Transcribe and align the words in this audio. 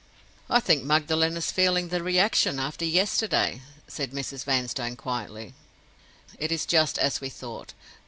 "I 0.49 0.59
think 0.59 0.83
Magdalen 0.83 1.37
is 1.37 1.51
feeling 1.51 1.89
the 1.89 2.01
reaction, 2.01 2.59
after 2.59 2.85
yesterday," 2.85 3.61
said 3.87 4.13
Mrs. 4.13 4.45
Vanstone, 4.45 4.95
quietly. 4.95 5.53
"It 6.39 6.51
is 6.51 6.65
just 6.65 6.97
as 6.97 7.21
we 7.21 7.29
thought. 7.29 7.75